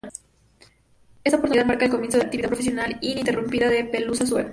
[1.23, 4.49] Esta oportunidad marca el comienzo de la actividad profesional ininterrumpida de Pelusa Suero.